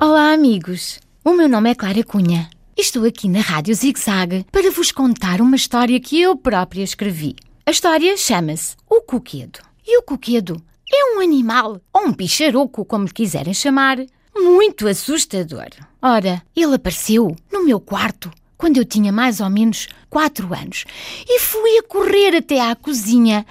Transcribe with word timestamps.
Olá, 0.00 0.32
amigos! 0.32 0.98
O 1.24 1.32
meu 1.32 1.48
nome 1.48 1.70
é 1.70 1.76
Clara 1.76 2.02
Cunha. 2.02 2.50
Estou 2.76 3.04
aqui 3.04 3.28
na 3.28 3.40
Rádio 3.40 3.72
Zig 3.72 4.00
Zag 4.00 4.44
para 4.50 4.68
vos 4.72 4.90
contar 4.90 5.40
uma 5.40 5.54
história 5.54 6.00
que 6.00 6.20
eu 6.20 6.36
própria 6.36 6.82
escrevi. 6.82 7.36
A 7.64 7.70
história 7.70 8.16
chama-se 8.16 8.74
O 8.88 9.00
Coquedo. 9.02 9.60
E 9.86 9.96
o 9.98 10.02
coquedo 10.02 10.60
é 10.92 11.16
um 11.16 11.20
animal, 11.20 11.80
ou 11.92 12.08
um 12.08 12.12
bicharoco, 12.12 12.84
como 12.84 13.04
lhe 13.04 13.12
quiserem 13.12 13.54
chamar, 13.54 13.98
muito 14.34 14.88
assustador. 14.88 15.68
Ora, 16.02 16.42
ele 16.56 16.74
apareceu 16.74 17.36
no 17.52 17.64
meu 17.64 17.78
quarto 17.78 18.28
quando 18.58 18.76
eu 18.76 18.84
tinha 18.84 19.12
mais 19.12 19.40
ou 19.40 19.48
menos 19.48 19.86
quatro 20.10 20.52
anos 20.52 20.84
e 21.26 21.38
fui 21.38 21.78
a 21.78 21.82
correr 21.84 22.36
até 22.36 22.60
à 22.60 22.74
cozinha 22.74 23.46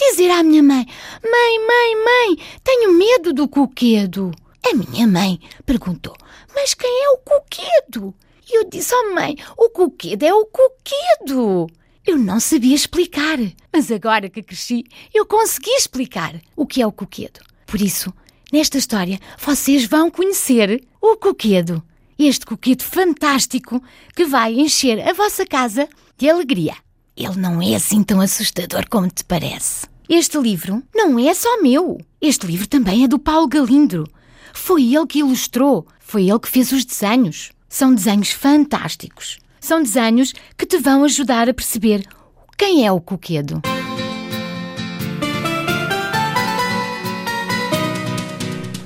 dizer 0.00 0.30
à 0.30 0.42
minha 0.42 0.62
mãe: 0.62 0.86
Mãe, 1.22 1.66
mãe, 1.66 2.04
mãe, 2.04 2.46
tenho 2.64 2.92
medo 2.92 3.32
do 3.32 3.46
coquedo. 3.46 4.30
A 4.66 4.74
minha 4.74 5.06
mãe 5.06 5.38
perguntou: 5.66 6.16
Mas 6.54 6.74
quem 6.74 7.04
é 7.04 7.10
o 7.10 7.18
coquedo? 7.18 8.14
E 8.48 8.58
eu 8.58 8.68
disse: 8.68 8.94
Oh, 8.94 9.14
mãe, 9.14 9.36
o 9.56 9.68
coquedo 9.68 10.22
é 10.22 10.32
o 10.32 10.46
coquedo. 10.46 11.66
Eu 12.06 12.16
não 12.16 12.40
sabia 12.40 12.74
explicar, 12.74 13.38
mas 13.72 13.92
agora 13.92 14.28
que 14.30 14.42
cresci, 14.42 14.84
eu 15.12 15.26
consegui 15.26 15.70
explicar 15.70 16.40
o 16.56 16.66
que 16.66 16.80
é 16.80 16.86
o 16.86 16.92
coquedo. 16.92 17.40
Por 17.66 17.80
isso, 17.80 18.12
nesta 18.50 18.78
história, 18.78 19.20
vocês 19.38 19.84
vão 19.84 20.10
conhecer 20.10 20.82
o 21.00 21.16
coquedo. 21.16 21.82
Este 22.18 22.44
coquedo 22.46 22.82
fantástico 22.82 23.82
que 24.16 24.24
vai 24.24 24.54
encher 24.54 25.06
a 25.06 25.12
vossa 25.12 25.46
casa 25.46 25.88
de 26.16 26.28
alegria. 26.28 26.74
Ele 27.16 27.36
não 27.36 27.60
é 27.60 27.74
assim 27.74 28.02
tão 28.02 28.20
assustador 28.20 28.88
como 28.88 29.08
te 29.08 29.24
parece. 29.24 29.89
Este 30.12 30.38
livro 30.38 30.82
não 30.92 31.20
é 31.20 31.32
só 31.32 31.62
meu. 31.62 31.96
Este 32.20 32.44
livro 32.44 32.66
também 32.66 33.04
é 33.04 33.06
do 33.06 33.16
Paulo 33.16 33.46
Galindro. 33.46 34.10
Foi 34.52 34.92
ele 34.92 35.06
que 35.06 35.20
ilustrou, 35.20 35.86
foi 36.00 36.28
ele 36.28 36.40
que 36.40 36.48
fez 36.48 36.72
os 36.72 36.84
desenhos. 36.84 37.52
São 37.68 37.94
desenhos 37.94 38.32
fantásticos. 38.32 39.38
São 39.60 39.80
desenhos 39.80 40.34
que 40.58 40.66
te 40.66 40.78
vão 40.78 41.04
ajudar 41.04 41.48
a 41.48 41.54
perceber 41.54 42.02
quem 42.58 42.84
é 42.84 42.90
o 42.90 43.00
coquedo. 43.00 43.62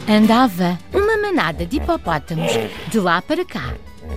Andava 0.07 0.79
uma 0.93 1.17
manada 1.17 1.65
de 1.65 1.79
hipopótamos 1.79 2.53
de 2.91 3.01
lá 3.01 3.23
para 3.23 3.47
cá 3.47 3.75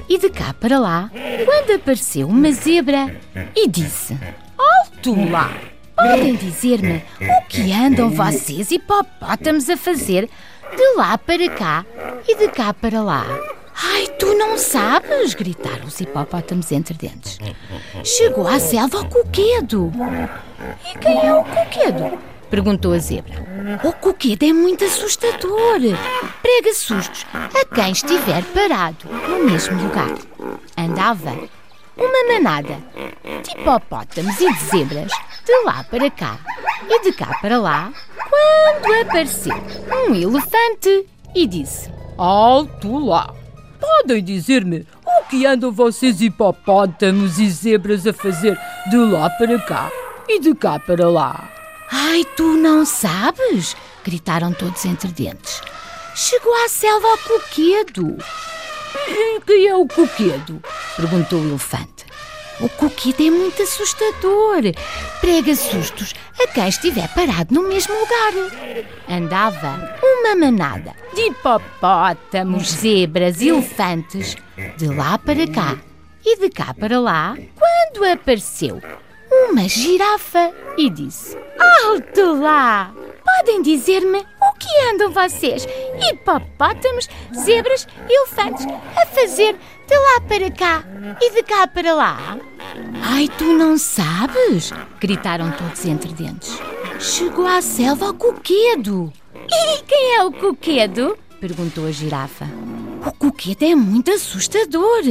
e 0.09 0.17
de 0.17 0.29
cá 0.29 0.53
para 0.53 0.77
lá 0.77 1.09
quando 1.45 1.71
apareceu 1.71 2.27
uma 2.27 2.51
zebra 2.51 3.17
e 3.55 3.65
disse: 3.69 4.17
Alto 4.57 5.15
lá! 5.31 5.76
Podem 5.97 6.35
dizer-me 6.35 7.03
o 7.19 7.47
que 7.47 7.73
andam 7.73 8.11
vocês 8.11 8.69
hipopótamos 8.69 9.67
a 9.67 9.75
fazer 9.75 10.29
de 10.75 10.95
lá 10.95 11.17
para 11.17 11.49
cá 11.49 11.83
e 12.27 12.35
de 12.35 12.49
cá 12.49 12.71
para 12.71 13.01
lá? 13.01 13.25
Ai, 13.73 14.07
tu 14.19 14.35
não 14.35 14.59
sabes! 14.59 15.33
gritaram 15.33 15.85
os 15.85 15.99
hipopótamos 15.99 16.71
entre 16.71 16.93
dentes. 16.93 17.39
Chegou 18.03 18.47
à 18.47 18.59
selva 18.59 18.99
o 18.99 19.09
coquedo. 19.09 19.91
E 20.85 20.97
quem 20.99 21.25
é 21.25 21.33
o 21.33 21.43
coquedo? 21.43 22.19
perguntou 22.47 22.93
a 22.93 22.99
zebra. 22.99 23.33
O 23.83 23.91
coquedo 23.91 24.43
é 24.43 24.53
muito 24.53 24.85
assustador. 24.85 25.79
Prega 26.43 26.73
sustos 26.75 27.25
a 27.33 27.75
quem 27.75 27.91
estiver 27.91 28.43
parado 28.53 29.09
no 29.27 29.45
mesmo 29.45 29.81
lugar. 29.81 30.15
Andava 30.77 31.35
uma 31.97 32.33
manada 32.33 32.77
de 33.43 33.51
hipopótamos 33.51 34.39
e 34.39 34.53
de 34.53 34.59
zebras 34.65 35.11
de 35.47 35.63
lá 35.63 35.81
para 35.85 36.11
cá 36.11 36.37
e 36.89 37.01
de 37.03 37.13
cá 37.13 37.39
para 37.41 37.57
lá 37.57 37.93
quando 38.29 38.93
apareceu 39.01 39.55
um 40.09 40.13
elefante 40.13 41.07
e 41.33 41.47
disse: 41.47 41.89
Alto 42.17 42.97
lá! 43.05 43.33
Podem 43.79 44.21
dizer-me 44.21 44.85
o 45.05 45.25
que 45.29 45.45
andam 45.45 45.71
vocês 45.71 46.19
hipopótamos 46.19 47.39
e 47.39 47.49
zebras 47.49 48.05
a 48.05 48.11
fazer 48.11 48.59
de 48.89 48.97
lá 48.97 49.29
para 49.29 49.57
cá 49.59 49.89
e 50.27 50.37
de 50.41 50.53
cá 50.53 50.79
para 50.79 51.07
lá? 51.09 51.49
Ai, 51.89 52.25
tu 52.35 52.57
não 52.57 52.85
sabes? 52.85 53.73
gritaram 54.03 54.51
todos 54.51 54.83
entre 54.83 55.09
dentes. 55.13 55.61
Chegou 56.13 56.53
à 56.65 56.67
selva 56.67 57.07
ao 57.07 57.17
coquedo. 57.19 58.17
Quem 59.45 59.67
é 59.67 59.75
o 59.75 59.87
coquedo? 59.87 60.61
perguntou 60.97 61.39
o 61.39 61.47
elefante. 61.47 62.06
O 62.59 62.69
coquedo 62.69 63.21
é 63.25 63.29
muito 63.29 63.61
assustador. 63.61 64.61
Prega 65.21 65.55
sustos 65.55 66.13
a 66.41 66.47
quem 66.47 66.67
estiver 66.67 67.07
parado 67.13 67.53
no 67.53 67.67
mesmo 67.67 67.93
lugar. 67.93 68.33
Andava 69.07 69.97
uma 70.01 70.35
manada 70.35 70.93
de 71.13 71.21
hipopótamos, 71.21 72.69
zebras 72.71 73.41
elefantes 73.41 74.35
de 74.77 74.87
lá 74.87 75.17
para 75.17 75.47
cá 75.47 75.77
e 76.25 76.37
de 76.39 76.49
cá 76.49 76.73
para 76.73 76.99
lá 76.99 77.37
quando 77.55 78.11
apareceu 78.11 78.81
uma 79.49 79.67
girafa 79.67 80.51
e 80.77 80.89
disse: 80.89 81.37
Alto 81.83 82.41
lá! 82.41 82.91
Podem 83.23 83.61
dizer-me 83.61 84.25
que 84.59 84.67
andam 84.93 85.11
vocês, 85.11 85.67
hipopótamos, 86.09 87.09
zebras 87.33 87.87
e 88.09 88.13
elefantes, 88.13 88.65
a 88.65 89.05
fazer 89.07 89.55
de 89.87 89.95
lá 89.95 90.21
para 90.27 90.51
cá 90.51 90.83
e 91.21 91.31
de 91.31 91.43
cá 91.43 91.67
para 91.67 91.93
lá? 91.93 92.37
Ai, 93.01 93.29
tu 93.37 93.45
não 93.45 93.77
sabes? 93.77 94.71
gritaram 94.99 95.51
todos 95.51 95.85
entre 95.85 96.13
dentes. 96.13 96.59
Chegou 96.99 97.45
à 97.45 97.61
selva 97.61 98.09
o 98.09 98.13
coquedo. 98.13 99.13
E 99.49 99.81
quem 99.83 100.15
é 100.15 100.23
o 100.23 100.31
coquedo? 100.31 101.17
perguntou 101.39 101.85
a 101.85 101.91
girafa. 101.91 102.45
O 103.05 103.11
coquedo 103.11 103.63
é 103.63 103.75
muito 103.75 104.11
assustador. 104.11 105.03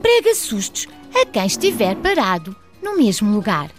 Prega 0.00 0.34
sustos 0.34 0.88
a 1.14 1.26
quem 1.26 1.46
estiver 1.46 1.94
parado 1.96 2.56
no 2.82 2.96
mesmo 2.96 3.32
lugar. 3.32 3.70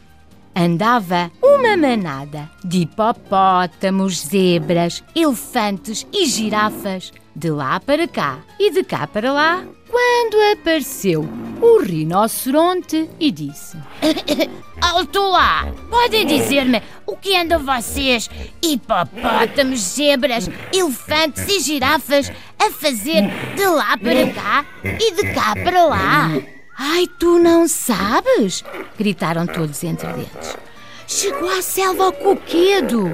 Andava 0.56 1.32
uma 1.42 1.76
manada 1.76 2.50
de 2.64 2.82
hipopótamos, 2.82 4.20
zebras, 4.28 5.04
elefantes 5.16 6.06
e 6.14 6.26
girafas 6.26 7.12
de 7.36 7.50
lá 7.50 7.80
para 7.80 8.08
cá 8.08 8.40
e 8.60 8.72
de 8.72 8.84
cá 8.84 9.08
para 9.08 9.34
lá 9.34 9.64
quando 9.90 10.36
apareceu 10.54 11.28
o 11.62 11.82
rinoceronte 11.82 13.10
e 13.20 13.32
disse: 13.32 13.78
Alto 14.82 15.22
lá! 15.22 15.72
Podem 15.90 16.26
dizer-me 16.26 16.82
o 17.06 17.16
que 17.16 17.36
andam 17.36 17.64
vocês, 17.64 18.30
hipopótamos, 18.62 19.80
zebras, 19.80 20.50
elefantes 20.72 21.48
e 21.48 21.60
girafas, 21.60 22.32
a 22.60 22.70
fazer 22.72 23.24
de 23.56 23.66
lá 23.68 23.98
para 23.98 24.28
cá 24.34 24.66
e 24.84 25.12
de 25.14 25.34
cá 25.34 25.54
para 25.56 25.86
lá? 25.86 26.53
Ai, 26.78 27.08
tu 27.08 27.40
não 27.40 27.68
sabes? 27.68 28.64
gritaram 28.98 29.46
todos 29.46 29.84
entre 29.84 30.08
dentes. 30.14 30.58
Chegou 31.08 31.50
à 31.50 31.62
selva 31.62 32.06
ao 32.06 32.14
coquedo. 32.14 33.10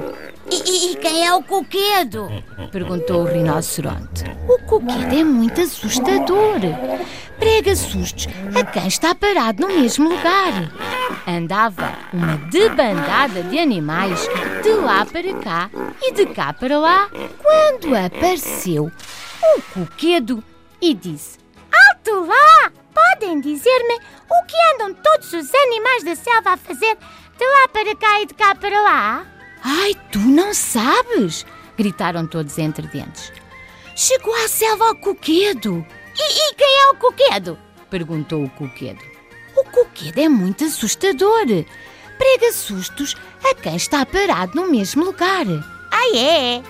E, 0.52 0.94
e, 0.94 0.96
quem 0.96 1.28
é 1.28 1.34
o 1.34 1.44
coquedo? 1.44 2.28
perguntou 2.72 3.22
o 3.22 3.26
rinoceronte. 3.26 4.24
O 4.48 4.58
coquedo 4.66 5.16
é 5.16 5.24
muito 5.24 5.62
assustador. 5.62 6.60
Prega 7.38 7.76
sustos 7.76 8.28
a 8.56 8.64
quem 8.64 8.88
está 8.88 9.14
parado 9.14 9.68
no 9.68 9.74
mesmo 9.80 10.10
lugar. 10.10 10.72
Andava 11.28 11.94
uma 12.12 12.38
debandada 12.50 13.44
de 13.44 13.60
animais 13.60 14.28
de 14.64 14.72
lá 14.72 15.06
para 15.06 15.34
cá 15.36 15.70
e 16.02 16.12
de 16.14 16.26
cá 16.28 16.52
para 16.54 16.80
lá 16.80 17.10
quando 17.38 17.96
apareceu 17.96 18.92
o 19.44 19.62
coquedo 19.74 20.44
e 20.82 20.94
disse: 20.94 21.38
Alto 21.72 22.26
lá! 22.26 22.72
Podem 23.20 23.42
dizer-me 23.42 23.96
o 23.96 24.46
que 24.46 24.56
andam 24.74 24.94
todos 24.94 25.34
os 25.34 25.54
animais 25.54 26.04
da 26.04 26.16
selva 26.16 26.52
a 26.52 26.58
fazer 26.58 26.96
de 27.38 27.46
lá 27.46 27.68
para 27.68 27.94
cá 27.94 28.22
e 28.22 28.26
de 28.26 28.34
cá 28.34 28.56
para 28.56 28.82
lá? 28.82 29.28
Ai, 29.62 29.94
tu 30.10 30.20
não 30.20 30.54
sabes! 30.54 31.46
gritaram 31.78 32.26
todos 32.26 32.58
entre 32.58 32.88
dentes. 32.88 33.34
Chegou 33.94 34.34
à 34.36 34.48
selva 34.48 34.88
ao 34.88 34.96
coquedo. 34.96 35.86
E, 36.18 36.52
e 36.52 36.56
quem 36.56 36.82
é 36.82 36.92
o 36.92 36.96
coquedo? 36.96 37.60
perguntou 37.90 38.46
o 38.46 38.50
coquedo. 38.52 39.04
O 39.54 39.66
coquedo 39.66 40.18
é 40.18 40.30
muito 40.30 40.64
assustador. 40.64 41.46
Prega 42.18 42.54
sustos 42.54 43.18
a 43.44 43.54
quem 43.54 43.76
está 43.76 44.06
parado 44.06 44.56
no 44.56 44.72
mesmo 44.72 45.04
lugar. 45.04 45.46
Ah, 45.92 46.18
é? 46.18 46.64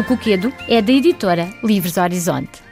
O 0.00 0.04
Coquedo 0.04 0.50
é 0.66 0.80
da 0.80 0.92
editora 0.92 1.52
Livros 1.62 1.98
Horizonte. 1.98 2.69